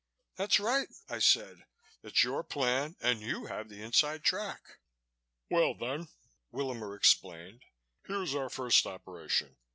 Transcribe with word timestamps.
"That's 0.35 0.59
right," 0.59 0.87
I 1.09 1.19
said. 1.19 1.63
"It's 2.01 2.23
your 2.23 2.41
plan 2.43 2.95
and 3.01 3.21
you 3.21 3.45
have 3.45 3.69
the 3.69 3.83
inside 3.83 4.23
track." 4.23 4.79
"Well, 5.47 5.75
then," 5.75 6.07
Willamer 6.51 6.95
explained, 6.95 7.65
"here's 8.07 8.33
our 8.33 8.49
first 8.49 8.87
operation. 8.87 9.57